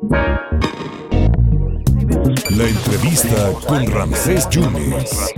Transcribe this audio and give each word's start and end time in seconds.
La 0.00 0.18
entrevista 2.68 3.52
con 3.66 3.84
Ramsés 3.90 4.48
Yunes. 4.48 5.34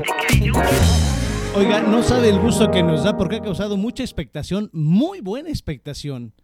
Oiga, 1.55 1.81
no 1.81 2.03
sabe 2.03 2.29
el 2.29 2.39
gusto 2.39 2.71
que 2.71 2.83
nos 2.83 3.05
da 3.05 3.17
porque 3.17 3.37
ha 3.37 3.43
causado 3.43 3.79
mucha 3.79 4.03
expectación, 4.03 4.69
muy 4.75 5.23
buena 5.23 5.49
expectación, 5.49 6.35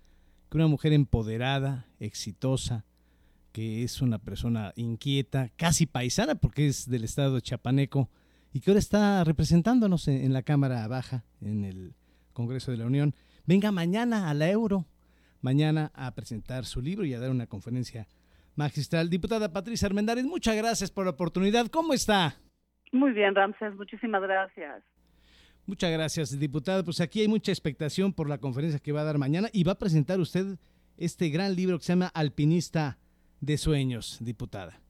que 0.50 0.56
una 0.56 0.66
mujer 0.66 0.94
empoderada, 0.94 1.88
exitosa, 2.00 2.86
que 3.52 3.82
es 3.82 4.00
una 4.00 4.18
persona 4.18 4.72
inquieta, 4.76 5.50
casi 5.56 5.84
paisana 5.84 6.36
porque 6.36 6.68
es 6.68 6.88
del 6.88 7.04
estado 7.04 7.38
Chapaneco 7.40 8.08
y 8.50 8.60
que 8.60 8.70
ahora 8.70 8.78
está 8.78 9.24
representándonos 9.24 10.08
en, 10.08 10.24
en 10.24 10.32
la 10.32 10.42
Cámara 10.42 10.88
Baja, 10.88 11.26
en 11.42 11.66
el 11.66 11.94
Congreso 12.32 12.70
de 12.70 12.78
la 12.78 12.86
Unión, 12.86 13.14
venga 13.44 13.72
mañana 13.72 14.30
a 14.30 14.34
la 14.34 14.50
Euro, 14.50 14.86
mañana 15.50 15.92
a 15.94 16.12
presentar 16.12 16.64
su 16.64 16.82
libro 16.82 17.04
y 17.04 17.14
a 17.14 17.20
dar 17.20 17.30
una 17.30 17.46
conferencia 17.46 18.08
magistral. 18.56 19.08
Diputada 19.08 19.52
Patricia 19.52 19.86
Armendáriz, 19.86 20.24
muchas 20.24 20.56
gracias 20.56 20.90
por 20.90 21.04
la 21.04 21.12
oportunidad. 21.12 21.68
¿Cómo 21.68 21.92
está? 21.94 22.34
Muy 22.90 23.12
bien, 23.12 23.32
Ramses, 23.34 23.74
muchísimas 23.76 24.22
gracias. 24.22 24.82
Muchas 25.66 25.92
gracias, 25.92 26.38
diputada. 26.38 26.82
Pues 26.82 27.00
aquí 27.00 27.20
hay 27.20 27.28
mucha 27.28 27.52
expectación 27.52 28.12
por 28.12 28.28
la 28.28 28.38
conferencia 28.38 28.80
que 28.80 28.90
va 28.92 29.02
a 29.02 29.04
dar 29.04 29.18
mañana 29.18 29.48
y 29.52 29.62
va 29.62 29.72
a 29.72 29.78
presentar 29.78 30.18
usted 30.18 30.58
este 30.96 31.28
gran 31.28 31.54
libro 31.54 31.78
que 31.78 31.84
se 31.84 31.92
llama 31.92 32.10
Alpinista 32.12 32.98
de 33.40 33.56
Sueños, 33.56 34.18
diputada. 34.20 34.80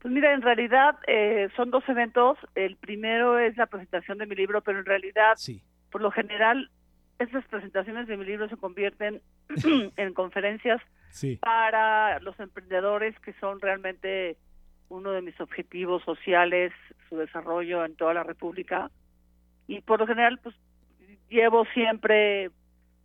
Pues 0.00 0.12
mira, 0.12 0.32
en 0.34 0.42
realidad 0.42 0.96
eh, 1.06 1.48
son 1.56 1.70
dos 1.70 1.84
eventos. 1.88 2.36
El 2.56 2.76
primero 2.76 3.38
es 3.38 3.56
la 3.56 3.66
presentación 3.66 4.18
de 4.18 4.26
mi 4.26 4.34
libro, 4.34 4.60
pero 4.62 4.78
en 4.80 4.84
realidad, 4.86 5.34
Sí. 5.36 5.62
por 5.92 6.00
lo 6.02 6.10
general, 6.10 6.70
esas 7.18 7.44
presentaciones 7.46 8.06
de 8.06 8.16
mi 8.16 8.24
libro 8.24 8.48
se 8.48 8.56
convierten 8.56 9.20
en 9.96 10.14
conferencias 10.14 10.80
Sí. 11.10 11.36
para 11.36 12.20
los 12.20 12.38
emprendedores 12.38 13.18
que 13.20 13.32
son 13.34 13.60
realmente 13.60 14.36
uno 14.90 15.10
de 15.12 15.22
mis 15.22 15.38
objetivos 15.40 16.02
sociales, 16.04 16.72
su 17.08 17.16
desarrollo 17.16 17.84
en 17.84 17.96
toda 17.96 18.12
la 18.14 18.22
República. 18.24 18.90
Y 19.66 19.80
por 19.80 20.00
lo 20.00 20.06
general, 20.06 20.38
pues 20.42 20.54
llevo 21.30 21.64
siempre 21.74 22.50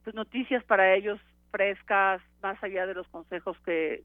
pues, 0.03 0.15
noticias 0.15 0.63
para 0.65 0.93
ellos 0.93 1.19
frescas, 1.51 2.21
más 2.41 2.61
allá 2.63 2.85
de 2.85 2.93
los 2.93 3.07
consejos 3.07 3.57
que, 3.65 4.03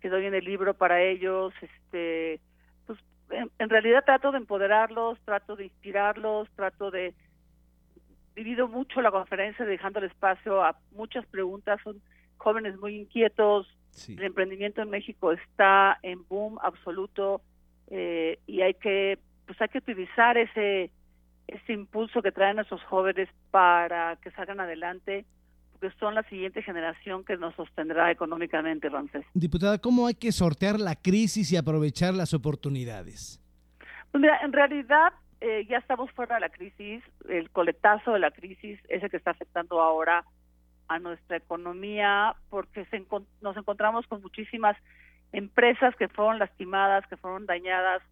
que 0.00 0.08
doy 0.08 0.26
en 0.26 0.34
el 0.34 0.44
libro 0.44 0.74
para 0.74 1.02
ellos. 1.02 1.52
Este, 1.60 2.40
pues 2.86 2.98
en, 3.30 3.50
en 3.58 3.68
realidad 3.70 4.04
trato 4.04 4.30
de 4.30 4.38
empoderarlos, 4.38 5.18
trato 5.24 5.56
de 5.56 5.64
inspirarlos, 5.64 6.48
trato 6.54 6.90
de 6.92 7.12
divido 8.36 8.68
mucho 8.68 9.00
la 9.00 9.10
conferencia 9.10 9.64
dejando 9.64 9.98
el 9.98 10.04
espacio 10.04 10.62
a 10.62 10.76
muchas 10.92 11.26
preguntas, 11.26 11.80
son 11.82 12.00
jóvenes 12.36 12.78
muy 12.78 12.94
inquietos, 12.94 13.66
Sí. 13.90 14.12
el 14.12 14.24
emprendimiento 14.24 14.82
en 14.82 14.90
México 14.90 15.32
está 15.32 15.98
en 16.02 16.22
boom 16.28 16.58
absoluto 16.62 17.40
eh, 17.90 18.38
y 18.46 18.60
hay 18.60 18.74
que 18.74 19.18
pues 19.46 19.58
hay 19.62 19.68
que 19.68 19.78
utilizar 19.78 20.36
ese 20.36 20.90
ese 21.48 21.72
impulso 21.72 22.20
que 22.20 22.30
traen 22.30 22.56
nuestros 22.56 22.82
jóvenes 22.84 23.28
para 23.50 24.16
que 24.16 24.30
salgan 24.32 24.60
adelante 24.60 25.24
porque 25.72 25.96
son 25.98 26.14
la 26.14 26.22
siguiente 26.24 26.62
generación 26.62 27.24
que 27.24 27.36
nos 27.38 27.54
sostendrá 27.54 28.10
económicamente, 28.10 28.88
Ramsés. 28.90 29.24
Diputada, 29.34 29.78
¿cómo 29.78 30.06
hay 30.06 30.14
que 30.14 30.32
sortear 30.32 30.78
la 30.78 30.96
crisis 30.96 31.52
y 31.52 31.56
aprovechar 31.56 32.12
las 32.14 32.34
oportunidades? 32.34 33.40
Pues 34.10 34.20
mira, 34.20 34.38
en 34.42 34.52
realidad 34.52 35.12
eh, 35.40 35.66
ya 35.68 35.78
estamos 35.78 36.10
fuera 36.12 36.36
de 36.36 36.40
la 36.40 36.48
crisis, 36.48 37.02
el 37.28 37.50
coletazo 37.50 38.12
de 38.12 38.18
la 38.18 38.30
crisis 38.30 38.80
es 38.88 39.02
el 39.02 39.10
que 39.10 39.16
está 39.16 39.32
afectando 39.32 39.80
ahora 39.80 40.24
a 40.88 40.98
nuestra 40.98 41.36
economía 41.36 42.36
porque 42.48 42.84
se 42.86 43.04
nos 43.40 43.56
encontramos 43.56 44.06
con 44.06 44.22
muchísimas 44.22 44.76
empresas 45.32 45.94
que 45.96 46.08
fueron 46.08 46.38
lastimadas, 46.38 47.06
que 47.08 47.16
fueron 47.16 47.46
dañadas, 47.46 48.02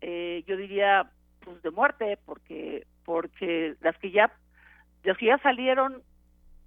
eh, 0.00 0.44
yo 0.46 0.56
diría 0.56 1.10
pues 1.44 1.62
de 1.62 1.70
muerte 1.70 2.18
porque 2.24 2.86
porque 3.04 3.76
las 3.80 3.96
que 3.98 4.10
ya 4.10 4.32
las 5.04 5.16
que 5.18 5.26
ya 5.26 5.38
salieron 5.38 6.02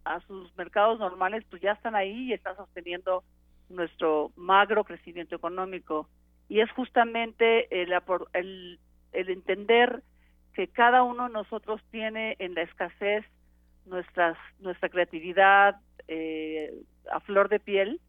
a 0.05 0.21
sus 0.21 0.55
mercados 0.55 0.99
normales 0.99 1.43
pues 1.49 1.61
ya 1.61 1.73
están 1.73 1.95
ahí 1.95 2.29
y 2.29 2.33
están 2.33 2.55
sosteniendo 2.55 3.23
nuestro 3.69 4.31
magro 4.35 4.83
crecimiento 4.83 5.35
económico. 5.35 6.09
Y 6.47 6.61
es 6.61 6.71
justamente 6.71 7.81
el, 7.81 7.93
el, 8.33 8.79
el 9.13 9.29
entender 9.29 10.03
que 10.53 10.67
cada 10.67 11.03
uno 11.03 11.27
de 11.27 11.33
nosotros 11.33 11.81
tiene 11.91 12.35
en 12.39 12.53
la 12.55 12.61
escasez 12.63 13.25
nuestras 13.85 14.37
nuestra 14.59 14.89
creatividad 14.89 15.77
eh, 16.07 16.73
a 17.11 17.19
flor 17.21 17.49
de 17.49 17.59
piel 17.59 18.01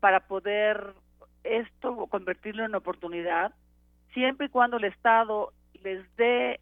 para 0.00 0.20
poder 0.20 0.94
esto 1.44 2.06
convertirlo 2.06 2.64
en 2.64 2.74
oportunidad 2.74 3.52
siempre 4.12 4.46
y 4.46 4.50
cuando 4.50 4.78
el 4.78 4.84
Estado 4.84 5.52
les 5.82 6.04
dé 6.16 6.60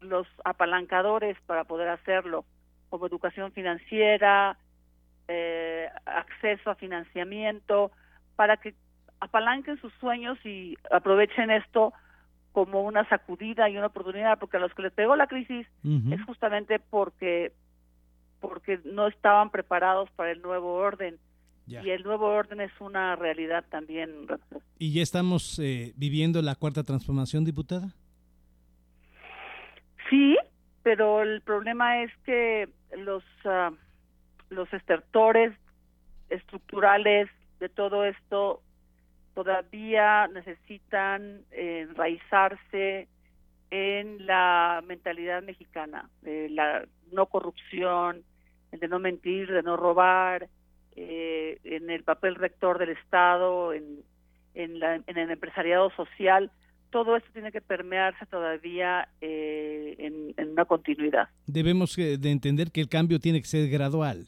los 0.00 0.26
apalancadores 0.44 1.36
para 1.46 1.64
poder 1.64 1.88
hacerlo 1.88 2.44
como 2.88 3.06
educación 3.06 3.52
financiera 3.52 4.56
eh, 5.28 5.88
acceso 6.06 6.70
a 6.70 6.74
financiamiento 6.74 7.92
para 8.36 8.56
que 8.56 8.74
apalanquen 9.20 9.80
sus 9.80 9.92
sueños 9.94 10.38
y 10.44 10.76
aprovechen 10.90 11.50
esto 11.50 11.92
como 12.52 12.82
una 12.82 13.08
sacudida 13.08 13.68
y 13.70 13.76
una 13.76 13.86
oportunidad, 13.86 14.38
porque 14.38 14.56
a 14.56 14.60
los 14.60 14.74
que 14.74 14.82
les 14.82 14.92
pegó 14.92 15.14
la 15.16 15.26
crisis 15.28 15.66
es 15.84 16.22
justamente 16.24 16.78
porque 16.78 17.52
porque 18.40 18.80
no 18.84 19.06
estaban 19.06 19.50
preparados 19.50 20.10
para 20.16 20.30
el 20.30 20.40
nuevo 20.42 20.74
orden 20.74 21.18
Ya. 21.66 21.82
y 21.84 21.90
el 21.90 22.02
nuevo 22.02 22.26
orden 22.26 22.60
es 22.62 22.72
una 22.80 23.14
realidad 23.16 23.64
también. 23.70 24.26
¿Y 24.78 24.94
ya 24.94 25.02
estamos 25.02 25.58
eh, 25.58 25.92
viviendo 25.96 26.40
la 26.42 26.54
cuarta 26.54 26.82
transformación, 26.82 27.44
diputada? 27.44 27.94
Sí, 30.08 30.36
pero 30.82 31.22
el 31.22 31.40
problema 31.42 32.02
es 32.02 32.10
que 32.24 32.68
los 32.96 33.22
ah, 33.44 33.70
los 34.48 34.72
estertores 34.72 35.52
estructurales 36.30 37.28
de 37.60 37.68
todo 37.68 38.04
esto 38.04 38.62
todavía 39.44 40.28
necesitan 40.28 41.40
enraizarse 41.50 43.08
en 43.70 44.26
la 44.26 44.82
mentalidad 44.86 45.42
mexicana, 45.42 46.10
de 46.22 46.50
la 46.50 46.84
no 47.12 47.24
corrupción, 47.26 48.22
el 48.72 48.80
de 48.80 48.88
no 48.88 48.98
mentir, 48.98 49.50
de 49.50 49.62
no 49.62 49.76
robar, 49.78 50.48
eh, 50.96 51.58
en 51.64 51.88
el 51.88 52.02
papel 52.02 52.34
rector 52.34 52.78
del 52.78 52.90
Estado, 52.90 53.72
en, 53.72 54.00
en, 54.54 54.78
la- 54.78 54.96
en 55.06 55.16
el 55.16 55.30
empresariado 55.30 55.88
social, 55.90 56.50
todo 56.90 57.16
esto 57.16 57.30
tiene 57.32 57.50
que 57.52 57.60
permearse 57.62 58.26
todavía 58.26 59.08
eh, 59.22 59.94
en, 59.98 60.34
en 60.36 60.50
una 60.50 60.64
continuidad. 60.66 61.28
Debemos 61.46 61.96
eh, 61.98 62.18
de 62.18 62.30
entender 62.30 62.72
que 62.72 62.80
el 62.82 62.88
cambio 62.88 63.18
tiene 63.20 63.40
que 63.40 63.46
ser 63.46 63.70
gradual. 63.70 64.26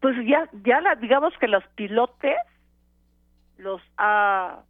Pues 0.00 0.14
ya, 0.26 0.50
ya 0.64 0.80
la, 0.82 0.96
digamos 0.96 1.32
que 1.40 1.48
los 1.48 1.64
pilotes 1.76 2.36
los 3.58 3.82
ha 3.96 4.62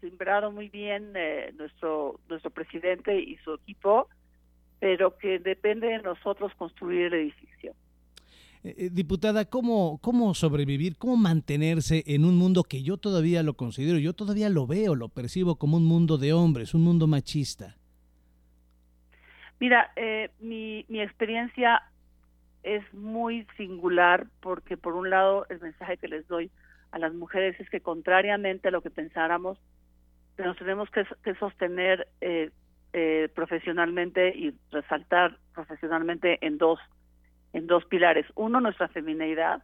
sembrado 0.00 0.52
muy 0.52 0.68
bien 0.68 1.12
eh, 1.16 1.52
nuestro 1.56 2.20
nuestro 2.28 2.50
presidente 2.50 3.20
y 3.20 3.36
su 3.38 3.54
equipo, 3.54 4.08
pero 4.78 5.18
que 5.18 5.38
depende 5.38 5.88
de 5.88 5.98
nosotros 5.98 6.52
construir 6.54 7.06
el 7.06 7.14
edificio. 7.14 7.74
Eh, 8.64 8.74
eh, 8.76 8.90
diputada, 8.92 9.44
¿cómo, 9.44 9.98
¿cómo 10.02 10.34
sobrevivir, 10.34 10.96
cómo 10.96 11.16
mantenerse 11.16 12.02
en 12.06 12.24
un 12.24 12.36
mundo 12.36 12.64
que 12.64 12.82
yo 12.82 12.96
todavía 12.96 13.42
lo 13.42 13.54
considero, 13.54 13.98
yo 13.98 14.14
todavía 14.14 14.48
lo 14.48 14.66
veo, 14.66 14.94
lo 14.94 15.08
percibo 15.08 15.56
como 15.56 15.76
un 15.76 15.86
mundo 15.86 16.18
de 16.18 16.32
hombres, 16.32 16.74
un 16.74 16.82
mundo 16.82 17.06
machista? 17.06 17.76
Mira, 19.60 19.92
eh, 19.96 20.30
mi, 20.40 20.84
mi 20.88 21.00
experiencia 21.00 21.82
es 22.62 22.82
muy 22.92 23.46
singular 23.56 24.26
porque 24.40 24.76
por 24.76 24.94
un 24.94 25.10
lado 25.10 25.46
el 25.50 25.60
mensaje 25.60 25.96
que 25.96 26.08
les 26.08 26.26
doy 26.28 26.50
a 26.90 26.98
las 26.98 27.14
mujeres 27.14 27.58
es 27.60 27.68
que 27.70 27.80
contrariamente 27.80 28.68
a 28.68 28.70
lo 28.70 28.82
que 28.82 28.90
pensáramos, 28.90 29.58
nos 30.38 30.56
tenemos 30.56 30.88
que, 30.90 31.04
que 31.22 31.34
sostener 31.34 32.08
eh, 32.20 32.50
eh, 32.92 33.28
profesionalmente 33.34 34.30
y 34.36 34.54
resaltar 34.70 35.36
profesionalmente 35.54 36.38
en 36.46 36.58
dos 36.58 36.78
en 37.52 37.66
dos 37.66 37.84
pilares. 37.86 38.26
Uno, 38.34 38.60
nuestra 38.60 38.88
femineidad. 38.88 39.62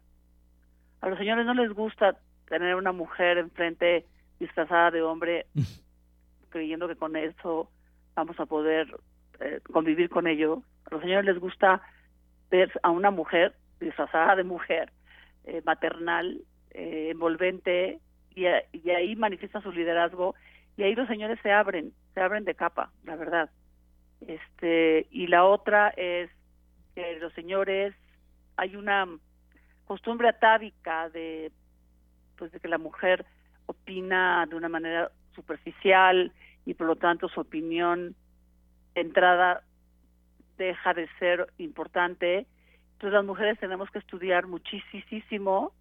A 1.00 1.08
los 1.08 1.18
señores 1.18 1.44
no 1.46 1.54
les 1.54 1.72
gusta 1.72 2.18
tener 2.48 2.74
una 2.74 2.92
mujer 2.92 3.38
enfrente 3.38 4.06
disfrazada 4.38 4.90
de 4.90 5.02
hombre 5.02 5.46
creyendo 6.50 6.88
que 6.88 6.96
con 6.96 7.16
eso 7.16 7.70
vamos 8.14 8.38
a 8.38 8.46
poder 8.46 8.88
eh, 9.40 9.60
convivir 9.72 10.08
con 10.08 10.26
ello. 10.26 10.62
A 10.86 10.94
los 10.94 11.02
señores 11.02 11.24
les 11.24 11.38
gusta 11.38 11.82
ver 12.50 12.70
a 12.82 12.90
una 12.90 13.10
mujer 13.10 13.54
disfrazada 13.80 14.36
de 14.36 14.44
mujer, 14.44 14.92
eh, 15.44 15.62
maternal, 15.64 16.40
eh, 16.74 17.08
envolvente, 17.10 18.00
y, 18.34 18.46
a- 18.46 18.64
y 18.72 18.90
ahí 18.90 19.16
manifiesta 19.16 19.60
su 19.62 19.72
liderazgo, 19.72 20.34
y 20.76 20.82
ahí 20.82 20.94
los 20.94 21.08
señores 21.08 21.38
se 21.42 21.52
abren, 21.52 21.92
se 22.14 22.20
abren 22.20 22.44
de 22.44 22.54
capa, 22.54 22.90
la 23.04 23.16
verdad. 23.16 23.50
Este, 24.20 25.06
y 25.10 25.26
la 25.28 25.44
otra 25.44 25.90
es 25.96 26.30
que 26.94 27.18
los 27.18 27.32
señores, 27.34 27.94
hay 28.56 28.76
una 28.76 29.06
costumbre 29.86 30.28
atávica 30.28 31.08
de 31.10 31.52
pues 32.36 32.50
de 32.52 32.58
que 32.60 32.68
la 32.68 32.78
mujer 32.78 33.24
opina 33.66 34.44
de 34.48 34.56
una 34.56 34.68
manera 34.68 35.10
superficial 35.34 36.32
y 36.66 36.74
por 36.74 36.86
lo 36.86 36.96
tanto 36.96 37.28
su 37.28 37.40
opinión 37.40 38.14
de 38.94 39.00
entrada 39.02 39.62
deja 40.56 40.94
de 40.94 41.08
ser 41.18 41.46
importante. 41.58 42.46
Entonces 42.92 43.12
las 43.12 43.24
mujeres 43.24 43.58
tenemos 43.58 43.90
que 43.90 43.98
estudiar 43.98 44.46
muchísimo 44.46 45.72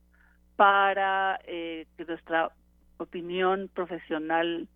para 0.63 1.42
eh, 1.45 1.88
que 1.98 2.06
nuestra 2.06 2.50
opinión 2.95 3.69
profesional 3.74 4.69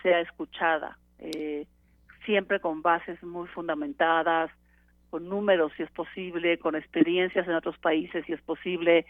sea 0.00 0.20
escuchada, 0.20 0.96
eh, 1.18 1.66
siempre 2.24 2.60
con 2.60 2.82
bases 2.82 3.20
muy 3.24 3.48
fundamentadas, 3.48 4.48
con 5.10 5.28
números 5.28 5.72
si 5.76 5.82
es 5.82 5.90
posible, 5.90 6.60
con 6.60 6.76
experiencias 6.76 7.48
en 7.48 7.54
otros 7.54 7.76
países 7.78 8.24
si 8.26 8.32
es 8.32 8.40
posible, 8.42 9.06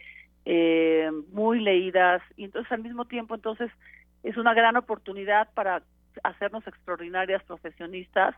eh, 0.47 1.11
muy 1.31 1.61
leídas 1.61 2.23
y 2.39 2.45
entonces 2.45 2.73
al 2.73 2.83
mismo 2.83 3.05
tiempo 3.05 3.35
entonces 3.35 3.71
es 4.23 4.39
una 4.39 4.55
gran 4.55 4.79
oportunidad 4.79 5.53
para 5.53 5.83
hacernos 6.25 6.67
extraordinarias 6.67 7.45
profesionistas 7.45 8.35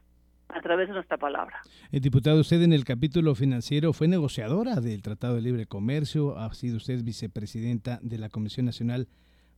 a 0.55 0.61
través 0.61 0.89
de 0.89 0.95
nuestra 0.95 1.17
palabra. 1.17 1.61
Eh, 1.93 2.01
diputado, 2.01 2.41
usted 2.41 2.63
en 2.63 2.73
el 2.73 2.85
capítulo 2.85 3.35
financiero 3.35 3.93
fue 3.93 4.09
negociadora 4.09 4.77
del 4.77 5.03
Tratado 5.03 5.37
de 5.37 5.43
Libre 5.43 5.67
Comercio, 5.67 6.39
ha 6.39 6.53
sido 6.55 6.77
usted 6.77 7.03
vicepresidenta 7.03 7.99
de 8.03 8.19
la 8.19 8.29
Comisión 8.29 8.67
Nacional 8.67 9.09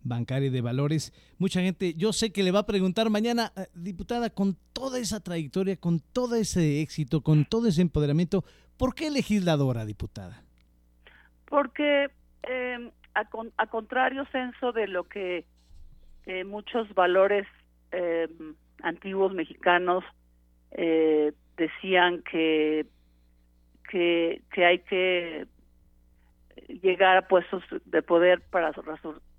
Bancaria 0.02 0.50
de 0.50 0.60
Valores. 0.60 1.12
Mucha 1.38 1.60
gente, 1.60 1.94
yo 1.94 2.12
sé 2.12 2.32
que 2.32 2.42
le 2.42 2.50
va 2.50 2.60
a 2.60 2.66
preguntar 2.66 3.10
mañana, 3.10 3.52
eh, 3.56 3.66
diputada, 3.74 4.30
con 4.30 4.56
toda 4.72 4.98
esa 4.98 5.20
trayectoria, 5.20 5.76
con 5.76 6.00
todo 6.00 6.34
ese 6.34 6.80
éxito, 6.80 7.22
con 7.22 7.44
todo 7.44 7.68
ese 7.68 7.82
empoderamiento, 7.82 8.44
¿por 8.76 8.94
qué 8.94 9.10
legisladora, 9.10 9.84
diputada? 9.84 10.42
Porque 11.46 12.10
eh, 12.42 12.90
a, 13.14 13.66
contrario 13.66 14.24
censo 14.32 14.72
de 14.72 14.88
lo 14.88 15.04
que 15.04 15.44
muchos 16.46 16.94
valores 16.94 17.48
eh, 17.90 18.28
antiguos 18.82 19.32
mexicanos 19.32 20.04
eh, 20.74 21.32
decían 21.56 22.22
que, 22.22 22.86
que, 23.90 24.64
hay 24.64 24.78
que 24.80 25.46
llegar 26.68 27.16
a 27.16 27.28
puestos 27.28 27.62
de 27.84 28.02
poder 28.02 28.40
para, 28.50 28.72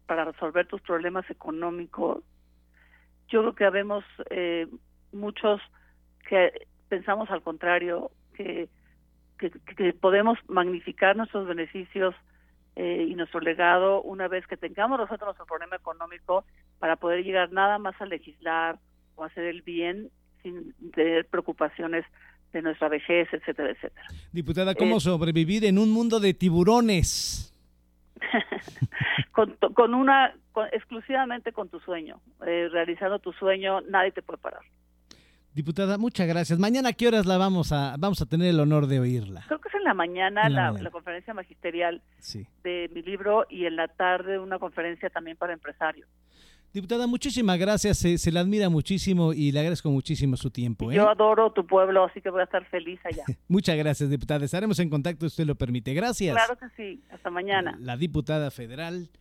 para 0.06 0.26
resolver 0.26 0.68
tus 0.68 0.82
problemas 0.82 1.30
económicos. 1.30 2.24
Yo 3.30 3.42
creo 3.42 3.56
que 3.56 3.66
habemos 3.66 4.04
eh, 4.30 4.68
muchos 5.12 5.62
que 6.30 6.68
pensamos 6.88 7.30
al 7.32 7.42
contrario, 7.42 8.12
que, 8.36 8.70
que, 9.38 9.94
podemos 9.94 10.38
magnificar 10.48 11.16
nuestros 11.16 11.48
beneficios 11.48 12.16
eh, 12.76 13.06
y 13.08 13.16
nuestro 13.16 13.40
legado 13.40 14.02
una 14.02 14.28
vez 14.28 14.46
que 14.48 14.58
tengamos 14.58 15.00
nosotros 15.00 15.28
nuestro 15.28 15.46
problema 15.46 15.76
económico 15.76 16.46
para 16.80 16.96
poder 16.96 17.24
llegar 17.24 17.52
nada 17.52 17.78
más 17.78 18.00
a 18.02 18.06
legislar 18.06 18.80
o 19.16 19.24
hacer 19.24 19.46
el 19.46 19.62
bien 19.62 20.10
sin 20.44 20.74
tener 20.92 21.26
preocupaciones 21.26 22.06
de 22.52 22.62
nuestra 22.62 22.88
vejez, 22.88 23.28
etcétera, 23.32 23.72
etcétera. 23.72 24.06
Diputada, 24.32 24.76
¿cómo 24.76 24.98
eh, 24.98 25.00
sobrevivir 25.00 25.66
en 25.66 25.80
un 25.80 25.92
mundo 25.92 26.20
de 26.20 26.34
tiburones? 26.34 27.52
con, 29.32 29.58
con, 29.74 29.94
una, 29.94 30.34
exclusivamente 30.72 31.52
con 31.52 31.70
tu 31.70 31.80
sueño, 31.80 32.22
eh, 32.46 32.70
realizando 32.72 33.20
tu 33.20 33.34
sueño, 33.34 33.82
nadie 33.82 34.12
te 34.12 34.22
puede 34.22 34.38
parar. 34.38 34.62
Diputada, 35.54 35.98
muchas 35.98 36.28
gracias. 36.28 36.58
Mañana 36.58 36.90
a 36.90 36.94
qué 36.94 37.08
horas 37.08 37.28
la 37.28 37.38
vamos 37.38 37.72
a 37.72 37.96
vamos 38.00 38.20
a 38.22 38.26
tener 38.26 38.48
el 38.48 38.60
honor 38.60 38.88
de 38.88 39.00
oírla. 39.00 39.44
Creo 39.48 39.62
que 39.62 39.70
es 39.70 39.76
en 39.76 39.84
la 39.84 39.94
mañana, 39.94 40.50
la, 40.50 40.74
conferencia 40.90 41.34
magisterial 41.36 42.02
de 42.64 42.90
mi 42.92 43.04
libro 43.04 43.46
y 43.50 43.66
en 43.66 43.76
la 43.76 43.88
tarde 43.88 44.40
una 44.40 44.58
conferencia 44.58 45.12
también 45.12 45.38
para 45.38 45.54
empresarios. 45.54 46.10
Diputada, 46.74 47.06
muchísimas 47.06 47.60
gracias, 47.60 48.00
se, 48.00 48.32
le 48.32 48.40
admira 48.40 48.68
muchísimo 48.68 49.32
y 49.32 49.52
le 49.52 49.60
agradezco 49.60 49.92
muchísimo 49.92 50.36
su 50.36 50.50
tiempo. 50.50 50.92
¿eh? 50.92 50.96
Yo 50.96 51.08
adoro 51.08 51.52
tu 51.52 51.68
pueblo, 51.68 52.04
así 52.06 52.20
que 52.20 52.32
voy 52.32 52.42
a 52.42 52.46
estar 52.46 52.66
feliz 52.66 53.00
allá. 53.04 53.24
Muchas 53.48 53.78
gracias, 53.78 54.10
diputada. 54.10 54.44
Estaremos 54.44 54.80
en 54.80 54.90
contacto, 54.90 55.28
usted 55.28 55.46
lo 55.46 55.54
permite. 55.54 55.94
Gracias. 55.94 56.36
Claro 56.36 56.58
que 56.58 56.66
sí, 56.76 57.04
hasta 57.12 57.30
mañana. 57.30 57.78
La 57.80 57.96
diputada 57.96 58.50
federal 58.50 59.12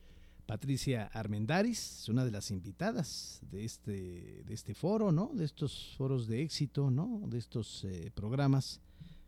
Patricia 0.47 1.11
Armendaris 1.13 2.01
es 2.01 2.09
una 2.09 2.25
de 2.25 2.31
las 2.31 2.51
invitadas 2.51 3.41
de 3.51 3.65
este, 3.65 4.43
de 4.45 4.55
este 4.55 4.75
foro, 4.75 5.13
¿no? 5.13 5.31
De 5.35 5.45
estos 5.45 5.95
foros 5.97 6.29
de 6.29 6.43
éxito, 6.43 6.91
¿no? 6.91 7.21
De 7.27 7.39
estos 7.39 7.85
eh, 7.85 8.11
programas 8.15 8.81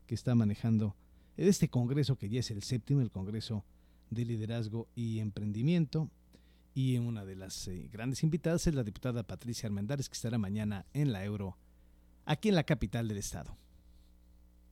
que 0.06 0.14
está 0.14 0.34
manejando, 0.34 0.96
de 1.36 1.48
este 1.48 1.68
congreso 1.68 2.16
que 2.16 2.28
ya 2.28 2.40
es 2.40 2.50
el 2.50 2.62
séptimo, 2.62 3.00
el 3.00 3.10
Congreso 3.10 3.64
de 4.10 4.24
Liderazgo 4.24 4.88
y 4.94 5.20
Emprendimiento. 5.20 6.10
Y 6.74 6.98
una 6.98 7.24
de 7.24 7.36
las 7.36 7.68
eh, 7.68 7.88
grandes 7.92 8.24
invitadas 8.24 8.66
es 8.66 8.74
la 8.74 8.82
diputada 8.82 9.22
Patricia 9.22 9.68
Armendares, 9.68 10.08
que 10.08 10.14
estará 10.14 10.38
mañana 10.38 10.86
en 10.92 11.12
la 11.12 11.24
Euro, 11.24 11.56
aquí 12.24 12.48
en 12.48 12.56
la 12.56 12.64
capital 12.64 13.06
del 13.06 13.18
estado. 13.18 13.56